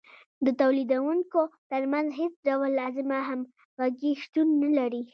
[0.45, 1.39] د تولیدونکو
[1.71, 5.03] ترمنځ هېڅ ډول لازمه همغږي شتون نلري